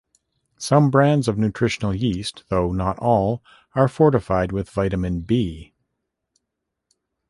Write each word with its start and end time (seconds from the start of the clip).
Some 0.57 0.89
brands 0.89 1.27
of 1.27 1.37
nutritional 1.37 1.93
yeast, 1.93 2.43
though 2.49 2.71
not 2.71 2.97
all, 2.97 3.43
are 3.75 3.87
fortified 3.87 4.51
with 4.51 4.67
vitamin 4.67 5.19
B. 5.19 5.75